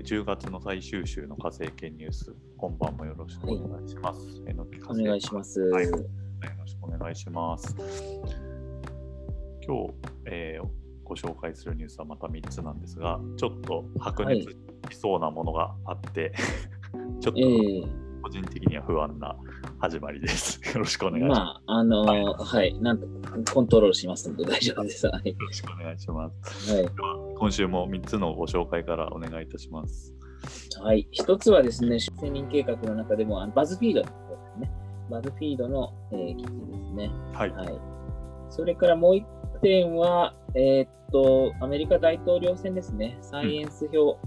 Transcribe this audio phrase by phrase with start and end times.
[0.00, 4.42] えー10月の最終週の火星研ニュース、今晩もよろしくお願いします。
[4.46, 5.60] えのき火お星願いします。
[5.60, 7.76] はいよろしくお願いします。
[9.66, 9.94] 今日、
[10.24, 10.66] えー
[11.04, 14.48] ご紹介するニュースはまた3つなんですが、ちょっと白熱
[14.90, 16.32] しそうなものがあって、
[17.20, 17.88] ちょっええと
[18.22, 19.36] 個人的には不安な
[19.78, 20.60] 始まりです。
[20.74, 21.38] よろしくお願いします。
[21.38, 23.06] まあ、あのーはい、なんと
[23.52, 25.06] コントロールしますので大丈夫です。
[25.06, 25.28] はい。
[25.30, 26.74] よろしくお願いします。
[26.74, 26.88] はい
[27.38, 30.14] 今週も3つのご紹介からお願いいたします。
[30.82, 34.72] はい、一つはですね、出世人計画の中でも、あのバズフィードの方ですね。
[35.10, 37.10] バズフィードの、えー記事ですね。
[37.32, 37.50] はい。
[37.50, 37.80] はい。
[38.50, 39.26] それからもう一
[39.62, 43.16] 点は、えーっと、アメリカ大統領選ですね。
[43.22, 44.18] サイエンス票、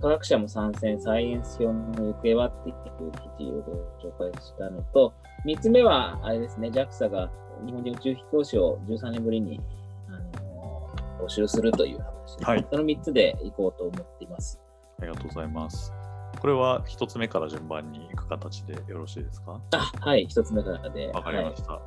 [0.00, 5.12] 科学者も参戦、サイエンス票の行方はっていう記事をご紹介したのと、
[5.44, 7.30] 三つ目は、あれですね、JAXA が
[7.66, 9.60] 日本人宇宙飛行士を13年ぶりに、
[10.08, 14.58] あのー募集するという話です、はいその三つでいこうと思っています。
[15.00, 15.92] ありがとうございます。
[16.40, 19.60] これは1つ目から順番に行く形でよろしいですか？
[19.72, 21.08] あ、はい、一つ目からで。
[21.08, 21.78] わかりまはいした。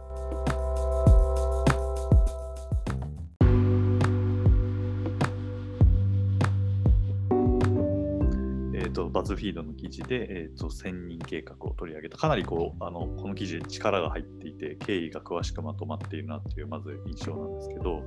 [0.51, 18.03] えー、とバズフィードの記事で、えー、と1000人計画を取り上げた、かなりこうあのこの記事、力が入っていて、経緯が詳しくまとまっているなっていう、まず印象なんですけど、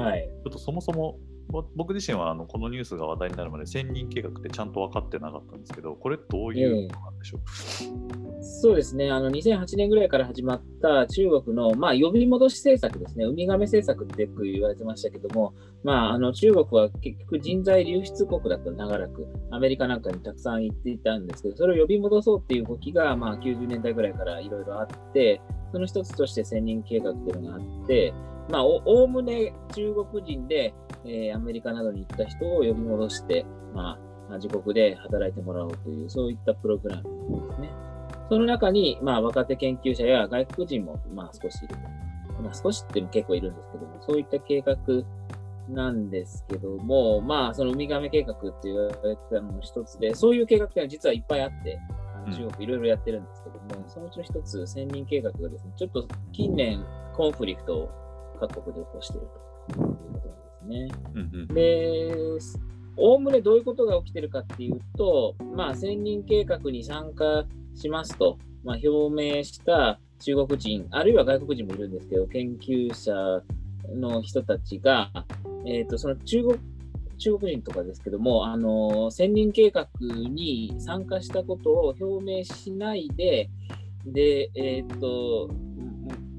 [0.00, 0.22] はい。
[0.22, 15.54] ちょっとそもそも、ぼ僕自身はあのこのニュースが話題になるまで1000人計画ってちゃんと分かってなかったんですけど、これどういうことなんでしょう、 そうですね、あの2008年ぐらいから始まった中国の、まあ、呼び戻し政策ですね、ウミガメ政策ってよく言われてましたけども、
[15.84, 25.40] まあ、あの中国は結局人材流出国だった長らく、アメリカなんかにたくさん行っていたんですけど、それを呼び戻そうっていう動きが、まあ、90年代ぐらいからいろいろあって、
[25.72, 28.12] その一つとして千人計画っていうのがあって、
[28.48, 33.98] まあ、おおおむね中国人で、えーアメリカなどに行った人を呼び戻して、ま
[34.30, 37.02] あ、自国で働いてもらおうという、そういったプログラム
[37.48, 37.70] ですね。
[38.28, 41.80] その中に、まあ、若手研究者や外国人も、まあ、少しいると。
[42.42, 44.76] まあ、少しっても結構いるんですけども、そういった計画
[45.68, 51.78] なんですけども、まあ、そのウミガメ計画って言われてたのの一つで、そういう計画っていうのは実はいっぱいあって、
[52.30, 58.01] 中国いろいろやってるんですけども、そのうちの一つ、千人計画がですね、ちょっと近年コンフリクトを
[58.48, 59.26] 各国で起こしている
[59.68, 61.54] ということなんですね。
[61.54, 62.14] で、
[62.96, 67.44] おおむねどういうことが起きてるかっていうと、まあ、千人計画に参加
[67.74, 73.42] しますと、まあ、表明した中国人、あるいは外国人もいるんですけど、研究者
[73.94, 75.10] の人たちが、
[75.66, 76.58] えっ、と、その中国、
[77.18, 83.50] 中国人とかですけども、あの、千人計画に参加したことを表明しないで、
[84.04, 85.81] で、えっ、と、うん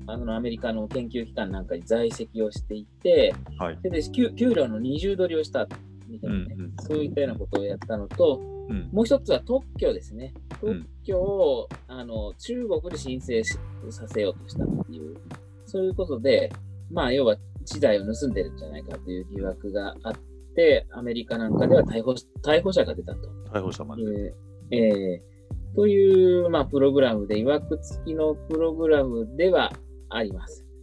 [0.07, 3.79] あのアメリカの研究機関なんかに在籍をしていて、はい。
[3.81, 5.67] でで給給料の二重取りをした
[6.07, 10.33] みたいなね、うんうんそういったようなことをやったのと、うんもう一つは特許ですね。
[10.61, 13.57] うん特許を、あの中国で申請し
[13.89, 15.15] させようとしたっていう、
[15.65, 16.51] そういうことで、
[16.91, 17.35] まあ、要は
[17.65, 20.13] 知財を盗んでるんじゃないかという疑惑があっ
[20.55, 23.19] て、アメリカなんかでは逮捕逮捕者が出たと。
[23.51, 24.03] 逮捕者まで。
[24.03, 25.33] えーえー
[25.75, 29.73] という、まあ、プログラムで、いわくつきのプログラムでは
[30.15, 30.63] あります。
[30.63, 30.73] はい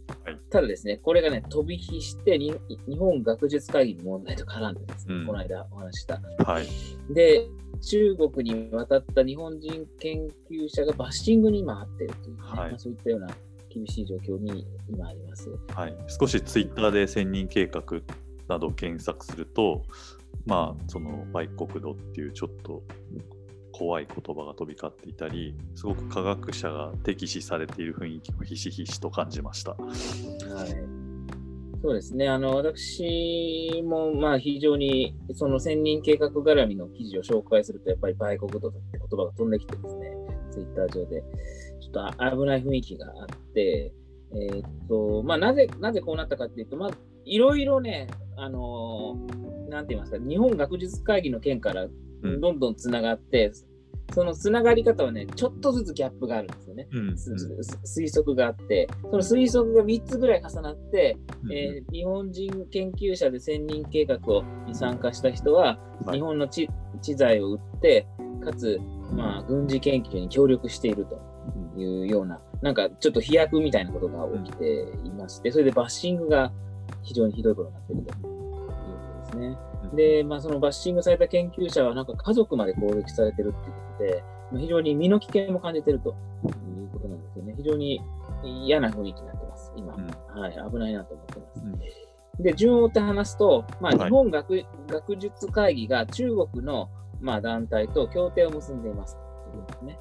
[0.49, 2.53] ただですね、これがね、飛び火してに、
[2.85, 6.21] 日本学術会議の問題と絡んでですね、うんこの間お話しした。
[6.45, 6.67] はい。
[7.13, 7.47] で、
[7.81, 13.29] 中国に渡った日本人研究者がバッシングに今あっているというね、はいまあ、そういったような
[13.69, 15.49] 厳しい状況に今あります。
[15.73, 17.83] はい、少しツイッターで千人計画
[18.47, 19.83] などを検索すると、
[20.45, 22.83] まあ、その売国度っていうちょっと
[23.81, 29.71] 怖い言葉が飛び交っていたり、すごく科学者が敵視されている雰囲気をひしひしと感じました。
[29.71, 29.81] はい。
[31.81, 32.29] そうですね。
[32.29, 40.11] あの、私も、まあ、非常に、その千人計画絡みの記事を紹介すると、やっぱり売国度って言葉が飛んできてですね、
[40.51, 41.23] ツイッター上で、
[41.81, 43.91] ちょっとあ危ない雰囲気があって、
[44.35, 46.91] えーっと、まあ、なぜ、なぜこうなったかっていうと、まあ、
[47.25, 49.15] いろいろね、あの
[49.69, 51.87] なんて言いますか、日本学術会議の件から
[52.23, 53.51] うんどんどんつながって、
[54.11, 56.87] そのつながり方はね、ちょっとずつギャップがあるんですよね。
[56.91, 57.31] うんす
[57.83, 61.17] す推測があって、その推測が3つぐらい重なって、
[61.51, 66.69] えー日本人研究者で千人計画をに参加した人は、はい日本の知
[67.01, 68.07] 知財を売って、
[68.43, 68.79] かつ、
[69.13, 71.19] まあ、軍事研究に協力していると
[71.79, 76.51] いうような、なんかちょっと飛躍みたいなことが起きていまして、それでバッシングが
[77.01, 79.70] 非常にひどいことになっているということですね。
[79.93, 87.53] で、まあ、そのバッシングされた研究者は、なんか家族まで攻撃されてるっていうことで、まあ非常に身の危険も感じてるということなんですよね。
[87.57, 88.01] 非常に
[88.43, 89.95] 嫌な雰囲気になってます、今。
[89.95, 91.61] うんはい、危ないなと思ってます。
[91.63, 91.79] うん
[92.39, 96.89] で、順を追って話すと、まあ、日本学はい、学術会議が中国の、
[97.19, 99.17] まあ、団体と協定を結んでいます
[99.51, 99.99] というですね。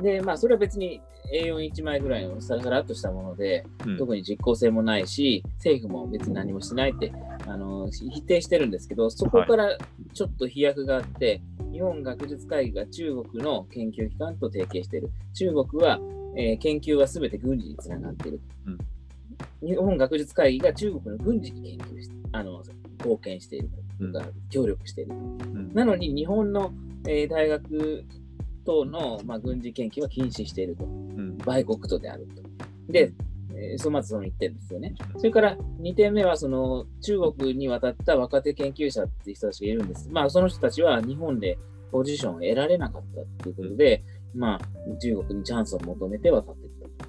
[0.00, 1.00] で、まあ、それは別に
[1.32, 7.12] A41 枚ぐらいのさらさらっとしたもので、うん、特に実効性もないし、政府も別に何もしてないって
[7.46, 9.76] あの否定してるんですけど、そこから
[10.12, 15.10] ちょっと飛躍があって、はい、日本学術会議が中国の研究機関と提携している。
[15.34, 15.98] 中国は、
[16.36, 18.40] えー、研究はすべて軍事につながっている。
[18.66, 18.78] うん。
[19.66, 22.62] 日本学術会議が中国の軍事に研究してあの
[22.98, 24.12] 貢献していると、うん、
[24.50, 25.12] 協力している
[25.74, 26.72] なのに日本の、
[27.06, 28.04] えー、大学
[28.64, 30.84] 等の、まあ、軍事研究は禁止していると。
[30.84, 32.92] うん、売国とであると。
[32.92, 33.12] で、
[33.54, 34.94] えー、そまずその1点ですよね。
[35.16, 40.08] それから2点目は、その中国に渡った若手研究者っていう人たちがいるんです。
[40.10, 41.58] まあ、その人たちは日本で
[41.90, 44.02] ポジションを得られなかったということで、
[44.34, 44.60] まあ、
[44.98, 47.04] 中国にチャンスを求めて渡ってきた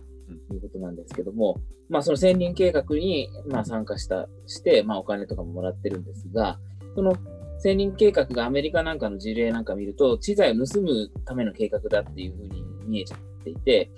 [0.49, 6.59] ということなんですけども、まあ、その千人計画に、まあ、参加した、して、まあ、お金とかももらってるんですが、
[6.95, 7.15] その
[7.63, 13.89] 千人計画がアメリカなんかの事例なんか見ると、知財を盗むための計画だっていうふうに見えちゃっていて、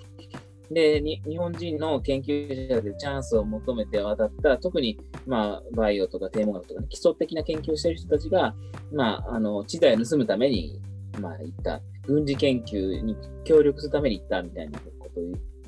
[0.70, 8.54] で、日本人の研究者でチャンスを求めて渡った、特に、まあ、バイオとか天文学とか、ね、基礎的な研究をしている人たちが、
[8.92, 10.80] まあ、あの、知財を盗むために、
[11.20, 11.80] まあ、行った。
[12.06, 15.24] 軍事研究に協力するために行ったみたいなことを、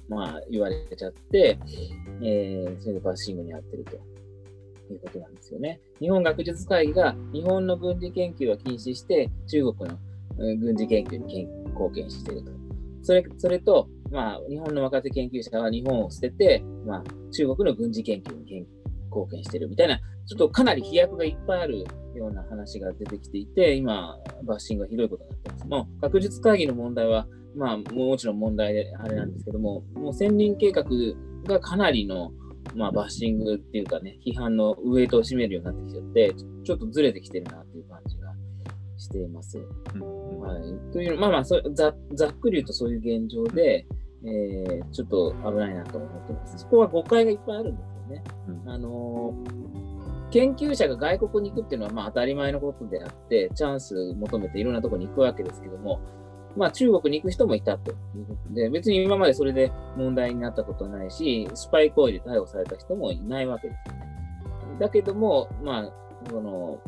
[0.08, 1.58] まあ、言われちゃって、
[2.22, 4.17] えー、それでバッシングに遭ってると。
[4.92, 5.80] いうことなんですよね。
[6.00, 9.98] 日本学術会議が日本の軍事研究を禁止して、中国の
[10.60, 12.52] 軍事研究に貢献していると。
[13.02, 18.66] それそれと、まあ、日本の若手研究者は日本を捨てて、まあ、中国の軍事研究に
[19.06, 21.78] 貢献しているみたいな、ちょっとかなり飛躍がいっぱいある
[22.14, 25.66] ような話が出てきていて、今、バッシングがひどいことになってます。
[25.66, 27.26] もう学術会議の問題は、
[27.56, 30.84] まあ、もちろん問題であれなんですけども、もう千人計画
[31.46, 32.32] がかなりの、
[32.74, 36.34] まあ、バッシングっていうかね、批判のウエイトを占めるようになってきちゃって、
[36.64, 38.32] ちょっとずれてきてるなっていう感じが
[38.96, 39.58] しています。
[39.94, 43.86] うんはい、というまあまあそざ、ざっくり言うとそういう現状で、
[44.24, 46.58] えー、ちょっと危ないなと思ってます。
[46.58, 48.24] そこは誤解がいっぱいあるんですよね。
[48.48, 56.00] うん、あのー、研究者が外国に行くっていうのはまあ当たり前のことであって、チャンス求めていろんなところに行くわけですけども、
[56.58, 64.78] まあ、中国に行く人もいたということで、別に今までそれで問題になったことないし、スパイ行為で逮捕された人もいないわけですよね。
[64.80, 65.92] だけども、まあ、
[66.28, 66.80] その、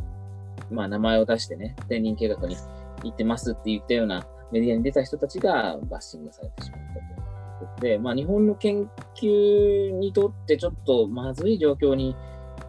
[0.72, 2.56] まあ、名前を出してね、天人計画に
[3.04, 12.16] 行ってますって言ったようなメディアに出た人たちがバッシングされてしまったということで、まあ、日本の研究にとってちょっとまずい状況に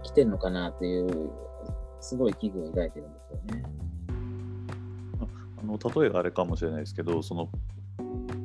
[0.03, 1.31] 来てるのかなっていう、
[1.99, 3.63] すごい危惧を抱いてるんですよね。
[5.61, 7.49] あの例えがあれかもしれないですけどその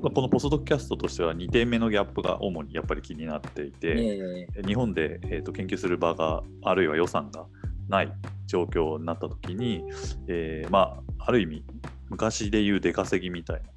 [0.02, 7.46] このポスドキャストとしては2点目のギャップが主にやっぱり気になっていて、日本で、えーと、研究する場があるいは予算が
[7.88, 8.12] ない
[8.46, 9.82] 状況になった時に、
[10.28, 11.64] えー、まあ、ある意味
[12.08, 13.68] 昔でいう出稼ぎみたいな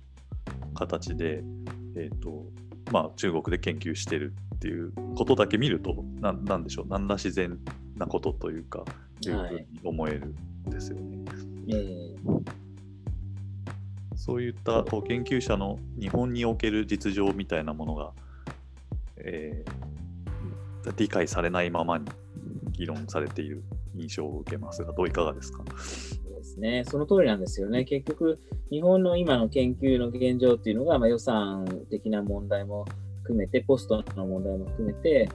[0.76, 1.42] 形で、
[1.96, 2.46] えーと
[2.92, 7.58] まあ、中国で研究してるっていうことだけ見ると何でしょう何ら自然
[7.96, 8.84] なことというか
[9.26, 10.36] いうふうに思える
[10.68, 11.18] んですよね。
[11.72, 12.69] はい
[14.30, 18.12] そういったこう研究者の日本における実情みたいなものが、
[19.18, 22.06] えー、理解されないままに
[22.74, 23.64] 議論されている
[23.96, 25.64] 印象を受けますが、どういかがですか？
[25.66, 27.86] そうですね、その通りなんですよね。
[27.86, 28.40] 結局、
[28.70, 32.86] 日本の今の研究の現状っていうのが、まあ、予算的な問題も
[33.24, 35.28] 含めて、ポストの問題も含めて、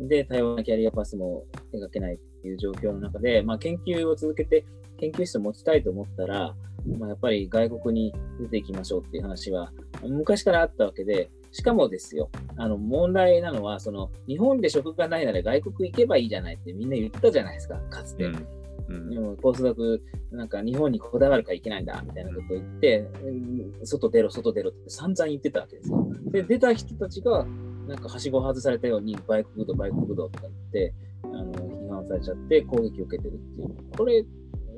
[0.00, 4.64] で、多様なキャリアパスも描けないっていう状況の中で、まあ、研究を続けて、
[4.96, 6.54] 研究室を持ちたいと思ったら、
[6.98, 18.24] まあ、やっぱり外国に出ていきましょうっていう話は昔からあったわけで、しかもですよ、あの問題なのは、その日本で職がないなら外国行けばいいじゃないってみんな言ったじゃないですか、かつて。
[18.24, 18.46] うん
[18.88, 26.06] うん、でもポスドク、なんか日本にこだわるからいけないんだみたいなことを言って、うん、外出ろ、外出ろって散々言ってたわけですよ。
[26.30, 27.46] で、出た人たちが、
[27.88, 33.74] なんかはしご外されたように、売国道、売国道とか言って、あの批判されちゃって攻撃を受けてるっていう。
[33.96, 34.24] これ、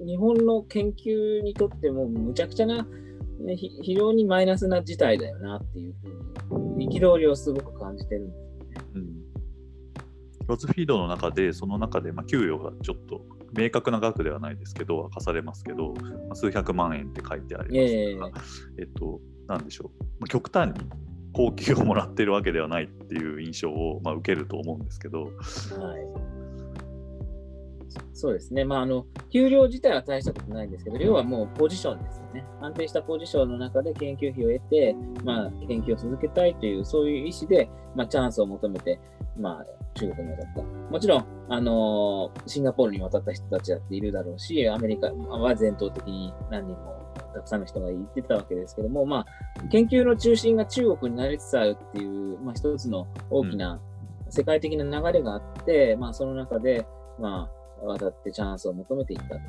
[0.06, 2.86] 日本の研究にとってもむちゃくちゃな、
[3.40, 5.94] ね、非常にマイナスな事態だよなっていう
[6.48, 8.88] ふうに、憤りをすごく感じてるんですよね。
[8.94, 10.46] うん。
[10.46, 13.24] ロズフィードの中で、その中で、まあ、給与がちょっと
[13.56, 18.40] 明確な額ではないですけど、明かされますけど、まあ、数百万円って書いてありますが、
[18.78, 20.74] えー、えっと、なんでしょう、まあ、極端に
[21.32, 25.32] 高級をもらってるわけではないっていう印象を、まあ、受けると思うんですけど、はい、
[28.12, 28.64] そうですね。
[28.64, 32.44] まあ、あの、給料自体は大したことないんですけど、要はもうポジションですよね。
[32.60, 39.00] 安定したポジションの中で研究費を得て、まあ、研究を続けたいという、そういう意思で、まあ、チャンスを求めて、
[39.36, 40.62] まあ、中国に渡った。
[40.62, 46.98] もちろん、あのシンガポールに渡った人たちだっているだろうし、アメリカは全頭的に何人も
[47.34, 49.26] たくさんの人が言ってたわけですけども、ま
[49.58, 53.80] あ、研究の中心が中国になりつつあるっていう、まあ、一つの大きな
[54.30, 56.86] 世界的な流れがあって、まあ、その中で、
[57.18, 59.40] まあ、渡ってチャンスを求めていったと。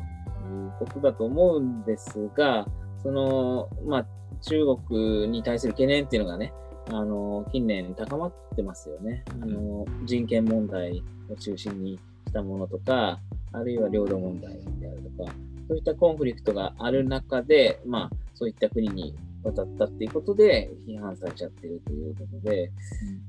[0.50, 2.66] いうことだと思うんですが、
[3.02, 4.06] その、まあ、
[4.42, 6.54] 中国に対する懸念っていうのがね、
[6.92, 9.24] あの近年高まってますよね。
[9.42, 13.20] あの人権問題を中心にしたものとか、
[13.52, 15.32] あるいは領土問題であるとか、
[15.68, 22.72] そういったコンフリクトがある中で、まあ、そういった国に渡ったっていうことで批判されちゃってるということで、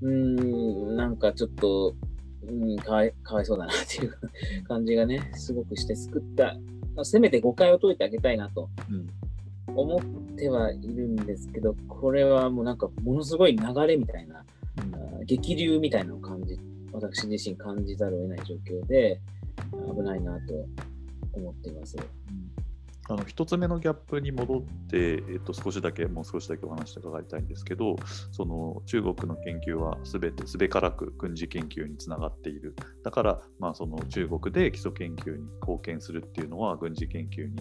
[0.03, 1.95] うん、んなんかちょっと、
[2.49, 4.15] うん、かわいかわいそうだなっていう
[4.65, 6.57] 感じがね、すごくして救った、
[7.05, 8.69] せめて誤解を解いてあげたいなと
[9.67, 14.45] 思ってはいるんですけど、これはもうなんかものすごい流れみたいな、
[15.19, 16.59] うん、激流みたいなのを感じ、
[16.93, 19.21] 私自身感じざるを得ない状況で、
[19.95, 20.67] 危ないなと
[21.33, 21.97] 思っています。
[23.11, 27.97] あの1つ目のギャップに戻って、えっと、少しだけ、もう少しだけお話伺いたいんですけど、
[28.31, 32.77] その中国の研究はすべてすべからく軍事研究につながっている。
[33.03, 37.61] だから、まあ、その中国で基礎研究に貢献するっていうのは、軍事研究に、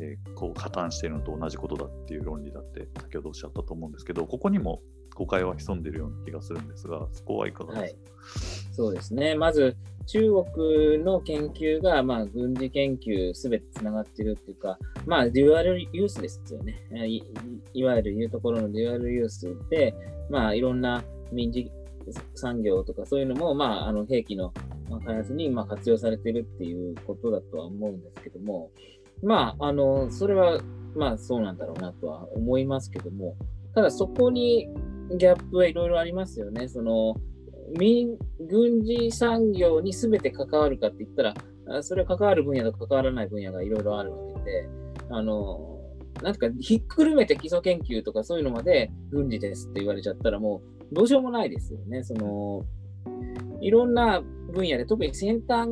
[0.00, 4.80] えー、こう加担しているのと同じことだっていう論理だって、先ほどおっしゃったと思うんですけど、ここにも
[5.14, 9.34] 誤解は潜んでいるような気がするんですが、そこはいかがですか、はい、そうですね。
[9.34, 17.20] まず、中国の研究が、まあ、軍事研究すべてつながっているっていうか、まあ、デュアルユースですよねい。
[17.74, 19.92] いわゆる言うところのデュアルユースで、
[20.30, 21.72] まあ、いろんな民事
[22.36, 24.52] 産業とかそういうのも、まあ、あの兵器の
[25.04, 28.70] 開発にま活用されているっていうことだとは思うんですけども、
[29.24, 30.60] まあ、あのそれは
[30.94, 33.34] まあそうなんだろうなとは思いますけども、
[33.74, 34.68] ただそこに
[35.18, 36.68] ギャップはいろいろありますよね。
[36.68, 37.16] その
[37.76, 44.68] 民軍事産業に全て関わるかって言ったら、それは関わる分野と関わらない分野がいろいろあるわけで、
[45.10, 45.78] あの、
[46.22, 52.02] なんかひっくるめて基礎研究とかそういうのまで軍事ですって言われちゃったらもうどうしようもないですよね。
[52.02, 52.64] その、
[53.60, 54.20] いろんな
[54.52, 55.70] 分野で特に先端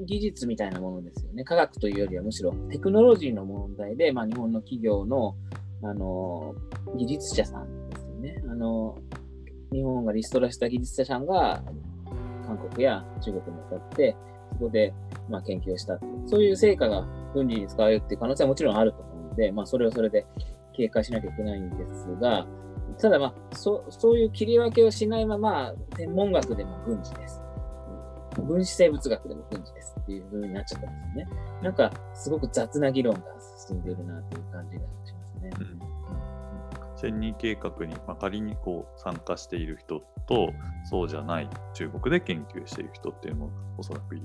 [0.00, 1.44] 技術みたいなものですよね。
[1.44, 5.36] 科学というよりはむしろテクノロジーの問題で、まあ、日本の企業の
[5.82, 6.54] あの
[6.96, 8.42] 技術者さんですよね。
[8.50, 8.96] あの、
[9.74, 11.62] 日本がリストラした技術者さんが
[12.46, 14.16] 韓国や中国に渡って、
[14.52, 14.94] そこで、
[15.28, 20.26] まあ、研究をしたそういう成果が軍事に使われるっていう可能性はもちろんあると思うので、まあ、それをそれで
[20.76, 22.46] 警戒しなきゃいけないんですが、
[23.00, 27.40] ただ、まあそ、そういう切り分けをしないまま、天文学でも軍事です。
[28.36, 31.30] 分子生物学でも軍事ですっていう風になっちゃったんですよね。
[31.62, 33.22] なんか、すごく雑な議論が
[33.66, 35.50] 進んでいるなという感じがしますね。
[35.58, 36.33] うん
[37.04, 40.54] 千人計画に、まあ、仮にこう参加している人と
[40.88, 44.16] そうじゃない中国で研究している人っていうのもおそらく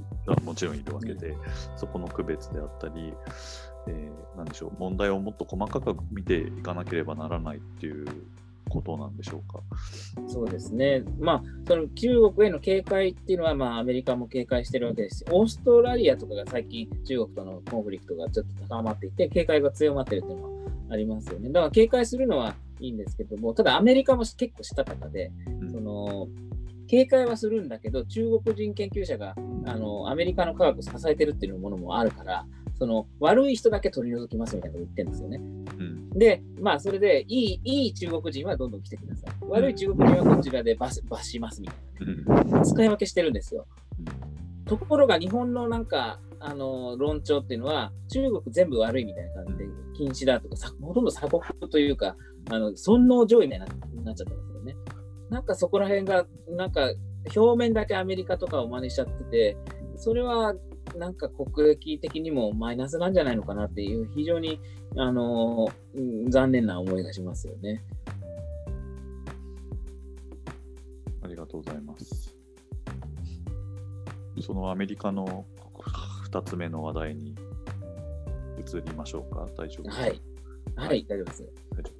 [0.43, 1.35] もちろんいるわけで、
[1.75, 3.13] そこの区別であったり、
[3.87, 8.05] えー、なんでしょう問題をもっと細かく見ていかなければならないっていう
[8.69, 9.59] ことなんでしょうか？
[10.27, 11.03] そうですね。
[11.19, 20.49] まあ、その中国への警戒っていうのは、まあ、アメリカも警戒してるわけですし、オーストラリアとかが最近、中国とのコンフリクトがちょっと高まっていて、警戒が強まってるっていうのは
[20.91, 21.49] ありますよね。
[21.49, 25.31] だから警戒するのはいいんですけども、ただアメリカも結構したたかで、
[25.61, 26.27] うん、その
[26.87, 32.45] 警戒はするんだけど、中国人研究者があのアメリカの科学を支えてるっていうものもあるから、
[32.79, 35.37] その悪い人だけ取り除きますみたいなこと言ってるんですよね。
[35.77, 39.31] うん、で、まあ、それでいい、いい中国人はどんどん来てください。
[39.49, 41.77] 悪い中国人はこちらで罰罰しますみたい
[42.25, 43.67] な、ね、使い分けしてるんですよ。
[44.65, 49.65] ところが日本のなんか、あの論調っていうのは、中国全部悪いみたいな感じで、
[49.97, 52.15] 禁止だとか、ほとんど鎖国というか、
[52.49, 53.59] あの尊王攘夷みたい
[53.93, 54.75] になっちゃったんですよね。
[55.29, 56.91] なんかそこら辺が、なんか
[57.35, 59.57] 表面だけアメリカとかを真似しちゃってて、
[59.95, 60.55] それは
[60.97, 64.59] なんか国益的にもマイナスなんじゃないのかなっていう、非常に、
[64.97, 65.67] あの
[66.29, 67.83] 残念な思いがしますよね。
[71.21, 72.35] ありがとうございます。
[74.41, 75.45] そのアメリカの
[76.31, 77.35] 2つ目の話題に
[78.57, 79.47] 移りましょうか。
[79.55, 80.01] 大丈夫ですか？
[80.03, 80.21] はい。
[80.75, 81.43] はい、大丈夫です。
[81.75, 81.98] 大丈夫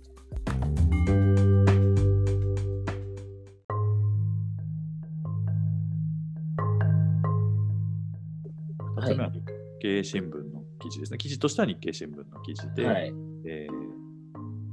[9.90, 11.18] 経新聞の記事ですね。
[11.18, 13.14] 記事としては日経新聞の記事で、はい、
[13.46, 13.74] えー、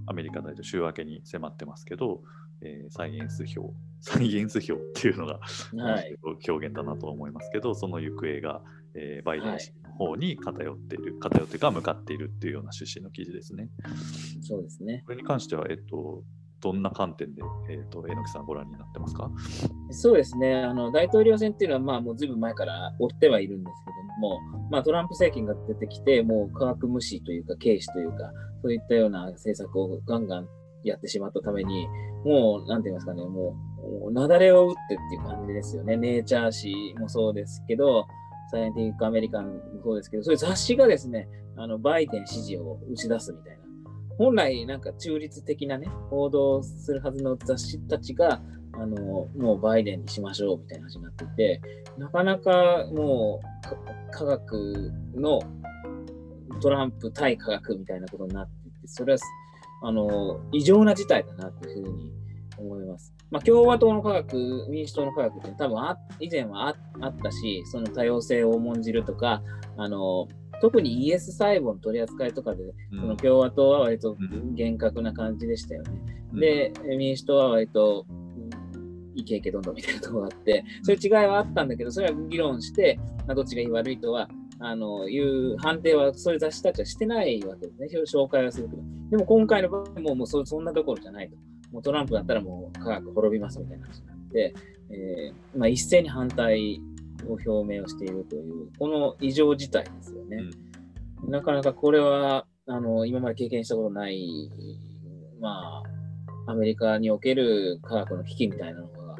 [0.06, 2.20] アメリカ大統週明けに迫ってますけど、
[2.60, 5.40] えー、サイエンス票、 サイエンス票っていうのが、
[5.76, 6.16] はい、
[6.48, 8.62] 表現だなと思いますけど、その行方が、
[8.94, 13.70] えー、バイデン氏の方に偏っている、はい、偏ってか向かっているっていうような趣旨の記事ですね。
[14.42, 15.02] そうですね。
[15.06, 16.24] これに関しては、えっと、
[16.60, 19.30] どんな観点で、えーと、榎木さんご覧になってますか？
[19.90, 28.32] そうですねあの、大統領選っていうのは、まあ、もうずいぶん前から追ってはいるんですけども、まあ、トランプ政権が出てきて、もう科学無視というか、軽視というか、
[28.62, 30.48] そういったような政策をガンガン
[30.82, 31.86] やってしまったために、
[32.24, 33.54] もう、なんて言いますかね、も
[34.08, 35.96] う、雪崩を打ってっていう感じですよね。
[35.96, 38.06] ネイチャー誌もそうですけど、
[38.50, 43.65] サイエンティックアメリカンもそうですけど、そういう雑誌がですね、あのバイデン支持を打ち出すみたいな。
[44.18, 48.40] 本来、なんか中立的なね、報道するはずの雑誌たちが、
[48.78, 51.60] あのもうバイデンにしましょうみたいな話になっていて、
[51.98, 55.40] なかなかもう科学の
[56.60, 59.18] トランプ対科学みたいなことになっていて、それは
[59.82, 62.12] あの異常な事態だなというふうに
[62.58, 63.14] 思います。
[63.30, 69.42] まあ、共和党の科学、民主党の科学って多分あ以前はあったし、その多様性を重んじるとか、
[69.76, 70.28] あの
[70.60, 74.16] 特に ES 細胞の取り扱いとかで、うん、その共和党は割と
[74.54, 75.90] 厳格な感じでしたよね。
[76.32, 78.06] うん、で、民主党は割と、
[79.14, 88.82] いけいけどんどんみたいなところがあって、そういう違いはあったんだけど、それは議論して、まあ、どっちがいい悪いとは、あのいう判定はそういう雑誌たちはしてないわけですね、紹介はするけど。
[89.10, 91.36] でも今回の場合ももうそそんなところじゃないと。
[91.72, 94.54] もうトランプだったらもう科学滅びますみたいな話になって、
[94.90, 96.80] えーまあ、一斉に反対
[97.28, 100.38] を表明をしているという、この異常事態ですよね。
[101.24, 104.50] うん、なかなかこれはあの今まで経験したことない、
[105.40, 105.82] ま
[106.46, 109.16] あ、アメリカにおける科学の危機みたいなのが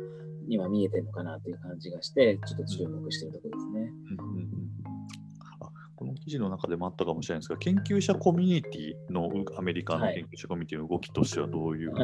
[0.48, 3.92] 今見えてるのかなという感じがして、ちょっと注目しているところですね。
[4.18, 4.46] うんうん
[5.98, 11.94] この記事の中でもあったかもしれないですが、研究者コミュニティのアメリカの研究者コミュニティの動きとしてはどういう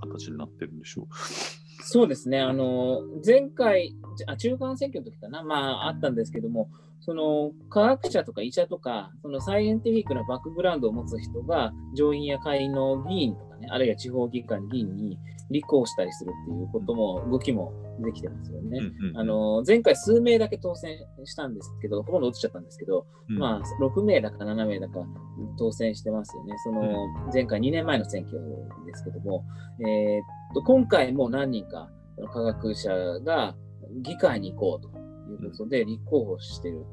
[0.00, 1.18] 形になってるんでしょう、は
[1.62, 3.94] いそうですね、あの前回
[4.26, 6.70] あ、中間選挙の時かな、まあ、あったんですけども、
[7.06, 15.16] その科学者とか医者とか、そのサイエンティフィックなバックグラウンドを持つ人が、上院や下院の議員とかね、あるいは地方議会議員に
[15.50, 18.80] 立候補したりするっていうことも、動きもできてますよね。
[18.80, 25.00] うんうん、あの前回数名だけ当選したんですけど、ほとんど落ちちゃったんですけど、うん、まあ6名だか7名だか
[25.58, 26.54] 当選してますよね。
[26.64, 28.36] その前回2年前の選挙
[28.84, 29.44] ですけども、
[29.80, 31.88] えー、っと今回も何人か
[32.32, 32.90] 科学者
[33.20, 33.54] が
[34.02, 36.84] 議会に行こうということで立候補している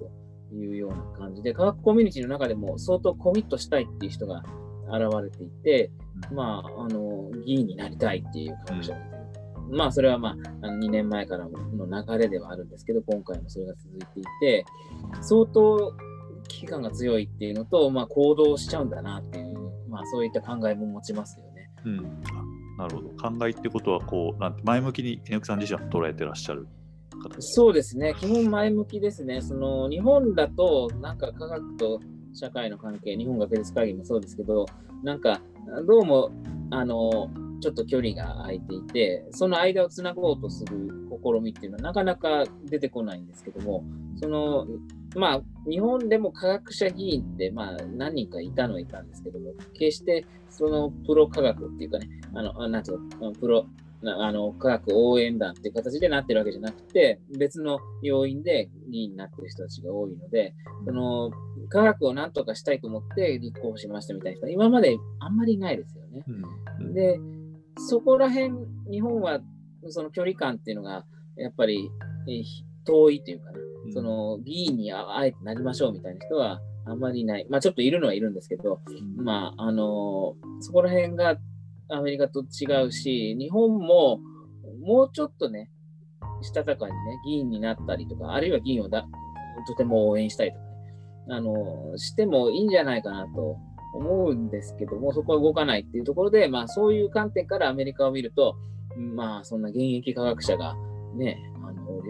[0.52, 4.44] というような感じで、科学コミュニティの中でも相当コミットしたいっていう人が
[4.88, 5.92] 現れていて、
[6.32, 9.14] まあ、あの議員になりたいっていう科学者が
[9.72, 14.66] まあ、それはまあ、あの2年前からの流れではあるんですけど、今回もそれが続いていて、
[15.22, 15.96] 相当
[16.48, 19.56] 危機感が強いっていうのと、まあ、行動しちゃうんだなっていう、
[19.90, 21.70] まあ、そういった考えも持ちますよね。
[21.86, 21.98] うん、
[22.78, 23.10] なるほど。
[23.10, 26.68] 考えってことは、こう、なんて前向きに猪木さん自身は捉えてらっしゃる
[27.40, 29.42] そうですね、基本前向きですね。
[29.42, 32.00] その日本だと、なんか科学と
[32.34, 34.66] 社会の関係、日本学術会議もそうですけど、
[35.04, 35.42] なんか
[35.86, 36.32] どうも
[36.72, 37.30] あの
[37.62, 40.90] ちょっと距離が空いていて、その間をつなごうとする
[41.24, 43.84] 試みっていうのはなかなか出てこないんですけども、
[44.22, 44.68] その
[45.16, 53.66] まあ、日本でも科学者議員って、まあ、何人かいたのはいたんですけども、決してそのプロ科学っていうかね、あのなんていうのプロ
[54.06, 61.32] あの科学応援団っていう形でなってるわけじゃなくて、別の要因で議員になってる人たちが多いので、その
[61.70, 66.24] 科学をなんとかしたいと思って立候補しましたみたいな人は今まであんまりいないですよね。
[66.80, 67.20] うん、で、
[67.78, 68.54] そこら辺、
[68.92, 69.40] 日本は
[69.88, 71.06] その距離感っていうのが
[71.38, 71.90] やっぱり
[72.86, 77.48] 遠いというかね、うん、その議員にあえてなりましょうみたいな人はあんまりいない。
[77.50, 78.82] まあちょっといるのはいるんですけど、
[79.18, 81.38] うん、まああのそこら辺が
[81.90, 84.20] アメリカと違うし、日本も
[84.82, 85.70] もうちょっとね、
[86.42, 89.06] したたかにね、議員になったりとか、あるいは議員をだ
[89.68, 90.72] とても応援したりとかね、
[91.30, 93.58] あの、してもいいんじゃないかなと
[93.96, 98.56] 思うんですけども、そこは動かないっていうところで、まあそういう観点からアメリカを見ると、
[98.98, 100.76] まあそんな現役科学者が
[101.16, 102.02] ね、あの、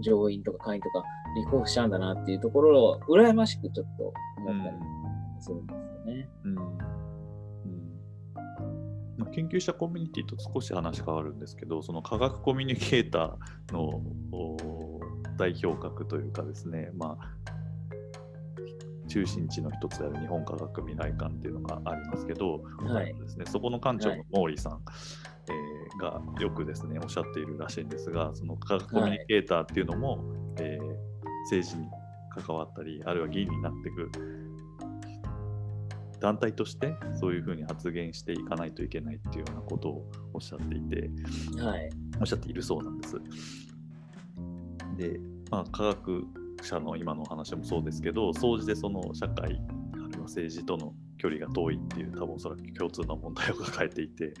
[0.00, 1.04] 上院とか下院とか
[1.36, 4.12] 立候補しちゃうんだなっていうところを羨ましくちょっと
[4.46, 4.76] 思ったり
[5.40, 6.28] するんですよね。
[6.44, 7.09] うん
[9.32, 14.00] 研究者コミュニティと少し話変わるんですけど、その科学コミュニケーターの
[15.38, 17.50] 代表格というかですね、まあ、
[19.08, 24.82] 中心地の一つである日本科学未来館っていうのがありますけど、はい、ですね、そこの館長の毛利さん、はい、
[25.48, 30.26] えー、がよくですねおっしゃっているらしいんですが、その科学コミュニケーターっていうのも、はい、
[30.58, 31.88] えー、政治に
[32.30, 34.10] 関わったり、あるいは議員になっていく
[36.20, 41.10] 団体としてそういうふうに発言していかないといけないっていうようなことをおっしゃっていて、
[41.62, 43.16] はい、おっしゃっているそうなんです。
[44.96, 45.18] で、
[45.50, 46.24] まあ、科学
[46.62, 54.34] 者の今のお話もそうですけど、総じてその社会、あるいは政治との距離が遠いっていう多分おそらく共通の問題を抱えていて、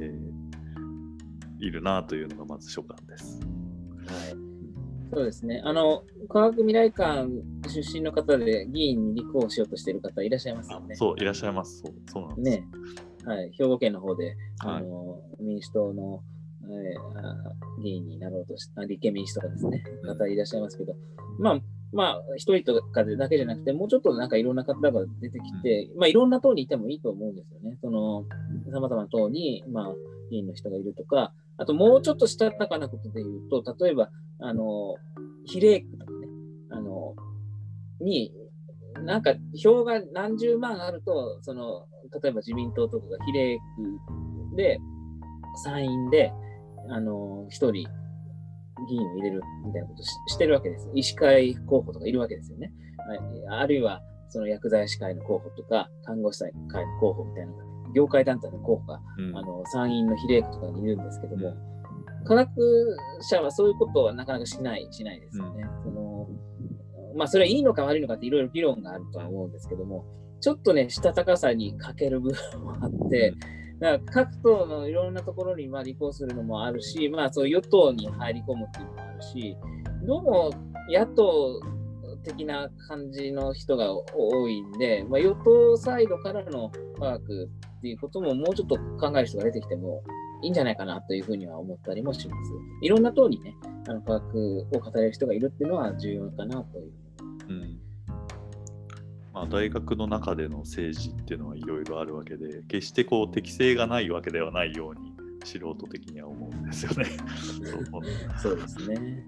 [0.00, 3.40] えー、いるなというのがまず所感です。
[4.06, 4.55] はい
[5.12, 5.62] そうですね。
[5.64, 7.28] あの、科学未来館
[7.68, 10.94] 出身の方で議員に立候補しようとしている方いらっしゃいますよね。
[10.96, 11.82] そう、いらっしゃいます。
[11.84, 12.58] そうそうなんです。
[12.58, 12.68] ね。
[13.24, 13.50] はい。
[13.52, 16.22] 兵庫県の方で、あの、はい、民主党の、
[16.62, 20.94] えー、議員になろうとし立憲民主党ですね、方いらっしゃいますけど、
[21.38, 21.60] まあ、
[21.92, 27.78] まあ、一人とかでだけじゃなくて、もうちょっとなんかいろんな方が出てきて、まあ、いろんな党にいてもいいと思うんですよね。
[27.80, 28.24] その、
[28.72, 29.94] さまざまな党に、まあ、
[30.30, 34.96] 議員の人がいるとか、あともうちょっとしたたかなことで言うと、例えば、あの、
[35.44, 36.28] 比例区とかね、
[36.70, 37.14] あの、
[38.00, 38.32] に、
[39.04, 41.86] なんか票が何十万あると、その、
[42.22, 43.58] 例えば自民党とかが比例
[44.52, 44.78] 区で、
[45.64, 46.32] 参院で、
[46.88, 47.88] あの、一人、
[48.88, 50.90] 議員を入れるみたいなことししてるわけです。
[50.94, 52.72] 医師会候補とかいるわけですよね。
[53.48, 56.52] あるいは、その薬剤師会の候補とか、看護師会
[56.86, 57.52] の候補みたいな、
[57.94, 61.54] 業界団体の候補が、うん、あの参院の比例区とかにいるんですけども、
[62.26, 65.62] 科学者はそういうことはなかなかしない、しないですよね。
[65.62, 66.28] うん、その
[67.16, 70.04] まあ、それはいいのか悪いのかっていろいろ議論があるとは思うんですけども、
[70.40, 73.32] ちょっとね、したたかさに欠ける部分もあって、
[73.80, 79.56] だから各党のいろんなところにまあ立候補するのもあるし、まあ、そう与党に入り込むっていうのもあるし、
[80.06, 80.50] どうも
[80.90, 81.60] 野党
[82.22, 90.02] 的な感じの人が多いんで、まあ、与党サイドからの科学っていうことももうちょっと考える人が出てきても
[90.46, 92.52] いいんじゃないかなというふうには思ったりもします。
[92.80, 93.56] いろんな党にね、
[93.88, 96.92] あの科学を語れる人がいるっていうのは重要かなという。
[97.48, 97.80] うん
[99.34, 105.12] まあ、大学の中での政治っていうのはいろいろあるわけで、決してこう適性がないわけではないように
[105.44, 107.06] 素人的には思うんですよね。
[108.40, 109.26] そうですね。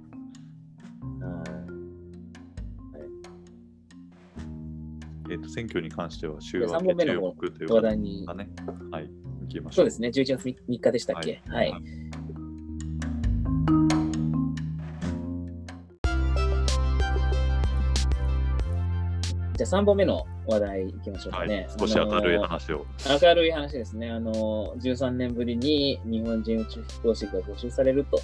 [5.31, 8.49] えーと、選挙に関しては週明け注目という話題に、ね、
[8.91, 9.11] はい、
[9.49, 9.75] 行きましょう。
[9.75, 11.43] そうですね、11月3日でしたっけ？
[11.49, 11.83] はい、はい
[19.59, 21.67] じゃあ3本目の話題いきましょうかね。
[21.69, 22.87] はい、少し明るい話を、
[23.21, 24.09] 明るい話ですね。
[24.09, 28.21] あの、13年ぶりに日本人宇宙飛行士が募集されると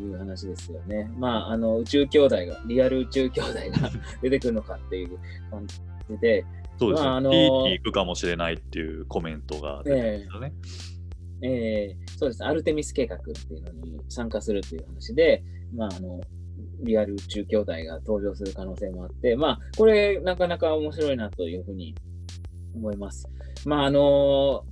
[0.00, 1.10] いう話ですよね。
[1.18, 3.90] まあ、あの、宇宙兄弟が、リアル宇宙兄弟が
[4.22, 5.18] 出てくるのかっていう
[5.50, 6.46] 感じで、
[6.82, 7.08] そうですね。
[7.08, 10.52] まあ、あのー、行くかもしれないっていうコメントが出てましたね。
[11.42, 12.44] えー、えー、そうです。
[12.44, 16.20] アルテミス計画っていうのに参加するという話で、まあ、あの、
[16.80, 21.94] リアル宇宙兄弟が登場する可能性もあって、まあ、これ、なかなか面白いなというふうに
[22.74, 23.28] 思います。
[23.64, 24.64] まあ、あの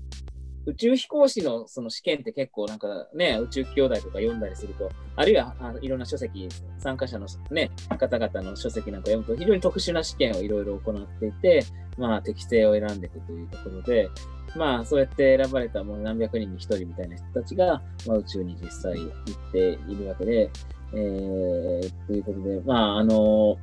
[0.67, 11.65] 宇宙飛行士のその試験って結構なんかね、宇宙兄弟とか読んだりすると、あるいはあのいろんな書籍、参加者のね、方々の書籍なんか読むと、非常に特殊な試験をいろいろ行っていて、
[11.97, 14.11] まあ適性を選んでいくというところで、
[14.55, 20.51] まあそうやって選ばれたもう何百人に一人みたいな人たちが、まあ、宇宙に実際行っているわけで、
[20.93, 23.57] えー、ということで、まああの、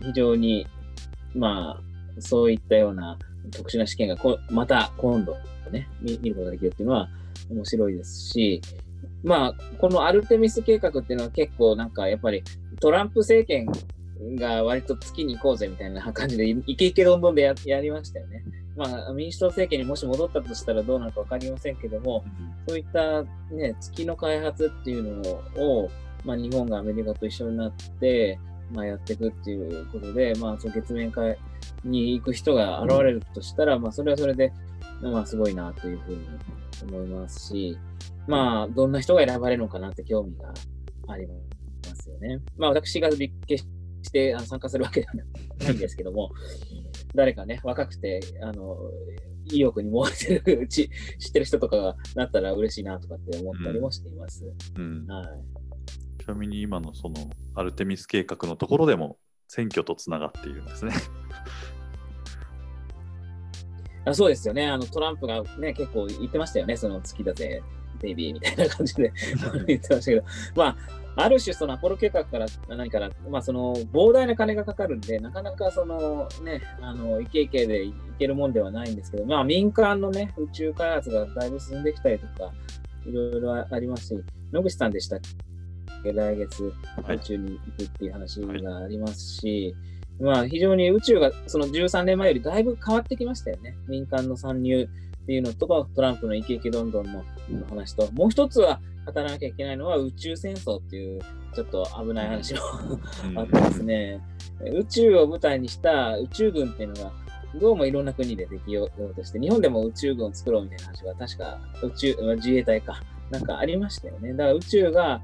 [0.00, 0.66] 非常に、
[1.34, 3.18] まあそういったような
[3.50, 5.36] 特殊な試験がこまた今度
[5.72, 7.08] ね見、ることができるっていうのは
[7.50, 8.60] 面白いですし、
[9.24, 12.42] まあ、このアルテミス計画っていうのは結構なんかやっぱり
[12.80, 13.66] トランプ政権
[14.36, 18.44] が割と月に行こうぜみたいな感じでイケイケどんどんでややりましたよね。
[18.76, 22.24] まあ、民主党政権にもし戻ったとしたらどうなるか分かりませんけども、
[22.66, 23.22] そういった、
[23.54, 25.30] ね、月の開発っていうの
[25.62, 25.90] を、
[26.24, 28.38] まあ、日本がアメリカと一緒になって、
[28.72, 31.36] まあ、やっていくっていうことで、まあ、その月面会
[31.84, 34.52] に行く人が現れるとしたら、まあ、それはそれで、
[35.10, 36.26] まあ、すごいなというふうに
[36.82, 37.78] 思いますし、
[38.26, 40.52] まあ、どんな人が選ばれるのかなって興味が
[41.08, 41.34] ありま
[41.96, 42.40] すよね。
[42.56, 43.64] まあ、私が立決
[44.02, 46.30] して参加するわけではないんですけども、
[47.14, 48.76] 誰かね、若くて、あの、
[49.44, 50.88] 意欲に燃えてるうち、
[51.18, 54.44] 知ってる人とかがなったら嬉しいなとかって思ったりもしています。
[54.76, 55.62] うん、はい
[56.22, 57.14] ちなみに今のその
[57.56, 60.92] アルテミス計画のところでも選挙とつながっているんですね。
[64.04, 64.68] あそうですよね。
[64.68, 66.76] あのトランプがね、結構言ってましたよね。
[66.76, 67.62] その月だぜ、
[68.00, 69.12] ベイビーみたいな感じで
[69.66, 70.24] 言ってましたけど、
[70.56, 70.76] まあ、
[71.14, 82.52] ある種、そのアポロ計画から何から、まあ、その膨大な金がかかるんで、なかなかそのね、あのイケイケでいけるもんではないんですけど、まあ、民間のね、宇宙開発がだいぶ進んできたりとか、
[83.06, 85.20] いろいろありますし、野口さんでしたっ
[86.02, 86.12] け？
[86.12, 86.72] 来月、
[87.08, 93.76] 宇宙に行くっていう話がありますし、はい、まあ、非常に宇宙がその13年前よりだいぶ変わってきましたよね。
[93.88, 94.88] 民間の参入
[95.22, 97.24] っていうのとか、トランプのイケイケどんどんの
[97.68, 101.20] 話と、もう一つは、語らなきゃいけないのは宇宙戦争っていう
[101.54, 102.60] ちょっと危ない話も
[103.34, 104.20] あってですね、
[104.72, 107.12] 宇宙を舞台にした宇宙軍っていうのが
[107.60, 114.34] どうもいろんな国でできようとして、日本でも宇宙軍を作ろうみたいな話が確か宇宙、自衛隊か、なんかありましたよね。
[114.34, 115.20] だから宇宙が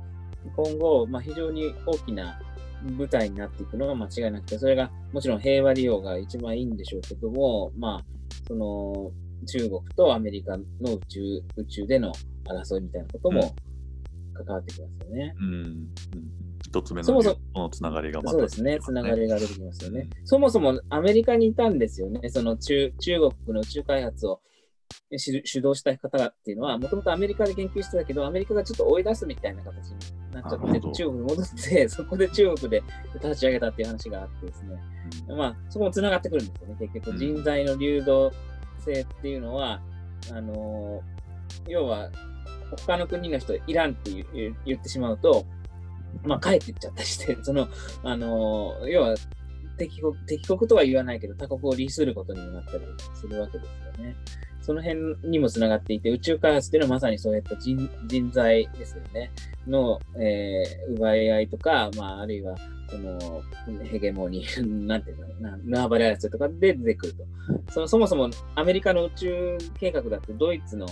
[0.56, 2.40] 今後、まあ、非常に大きな
[2.82, 8.04] 舞台になっていくのが間違いなくて、それがもちろん平和利用が一番いいんでしょうけども、まあ、
[8.46, 9.10] その
[9.46, 11.20] 中国とアメリカの宇宙
[11.56, 12.12] 宇宙での
[12.44, 13.54] 争いみたいなことも
[14.34, 15.34] 関わってきますよね。
[15.38, 15.88] うん、うん
[16.68, 20.08] 一つ目のそもそのつながりがまた、そうですね、つながりが出てきますよね。
[20.24, 24.40] そもそもアメリカにいたんですよね、その中中国の宇宙開発を
[25.16, 29.96] 主導した方っていうのは、もともとアメリカで研究してたけど、アメリカがちょっと追い出すみたいな形に
[30.32, 32.82] なっちゃって、中国に戻って、 そこで中国で
[33.14, 34.76] 立ち上げたっていう話があってですね、
[35.28, 38.32] うん、まあ、そこもつながってくるんですよね、結局、人材の流動
[38.84, 39.80] 性っていうのは、
[40.32, 42.10] あのー、要は、
[42.86, 44.10] 他の国の人、イランって
[44.64, 45.46] 言ってしまうと、
[46.24, 47.68] まあ、帰っていっちゃったりして、 その、
[48.02, 49.14] あの、要は
[49.78, 54.16] 敵国、敵国とは言わないけど、他国を利することにもなったりするわけですよね。
[54.68, 59.30] その辺にもつながっていて、宇宙開発っていうのはまさにそういった人人材ですよね。
[59.66, 62.54] の、えー、奪い合いとか、まあ、あるいは、
[62.90, 63.42] その、
[63.84, 67.24] ヘゲモニー、 なんていうのな、縄張り争いとかで出てくると。
[67.72, 70.86] そのそもそもアメリカの宇宙計画だってドイツの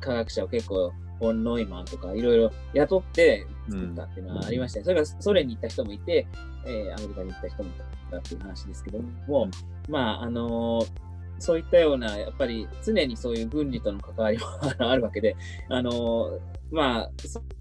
[0.00, 4.80] 科学者を結構フォン・ノイマンとかいろいろ雇って作ったっていうのはありましたね。
[4.80, 6.26] うん、それからソ連に行った人もいて、
[6.64, 7.72] えー、アメリカに行った人もい
[8.10, 9.48] たっていう話ですけども、
[9.90, 11.11] まあ、あのー、
[11.42, 14.46] そういったような、やっぱり常にそういう軍事との関わりも
[14.78, 15.36] あるわけで、
[15.68, 17.10] あのー、まあ、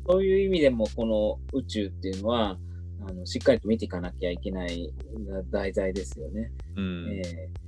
[0.06, 2.58] そういう意味でもこの宇宙っていうのは、
[3.04, 4.94] あのしっかりと見ていかなきゃいけない
[5.50, 6.52] 題材ですよね。
[6.76, 7.62] うん、えー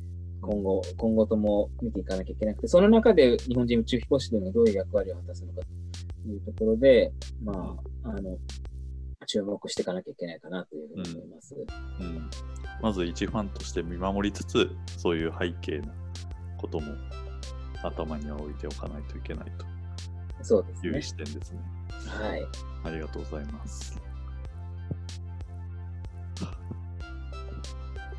[0.43, 8.37] 今後、今後とも見ていかなきゃいけなくて、その中で日本人宇宙飛行士というのはどういう役割を果たすのかというところで、まあ、あの、
[9.25, 11.55] 注目していかなきゃいけないかなというふうに思います。
[11.55, 12.29] うん、うん、
[12.81, 15.93] まず一ファンとして見守りつつ、そういう背景の
[16.57, 16.93] ことも
[17.83, 19.65] 頭には置いておかないといけないと
[20.41, 21.59] そうです、いう視点ですね。
[22.07, 22.45] はい。
[22.85, 24.01] ありがとうございます。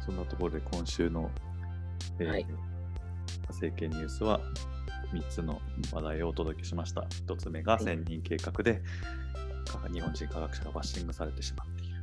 [0.05, 1.31] そんなところで今週の
[2.19, 2.47] えー、はい、
[3.49, 4.40] 政権ニュースは
[5.12, 5.61] 3つの
[5.93, 7.03] 話題をお届けしました。
[7.27, 8.81] 1つ目が1000人計画で、はい、
[9.93, 11.95] 日本人科学者がバッシングされてしまっている。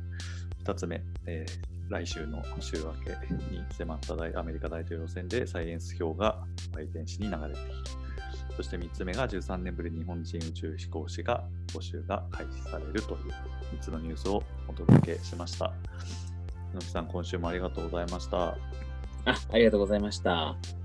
[0.64, 6.38] 2つ目、えー、来週の週明けに迫った大アメリカ大統領選でサイエンス票が
[6.72, 8.02] バイデン氏に流れている。
[8.56, 13.18] そして3つ目が13年ぶり日本人宇宙飛行士が募集が開始されるという
[13.76, 15.72] 3つのニュースをお届けしました。
[16.74, 18.38] 野木さん、今週もありがとうございました。
[18.48, 18.56] あ
[19.52, 20.81] ありがとうございました。